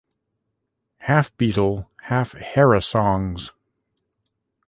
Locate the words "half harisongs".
2.05-3.51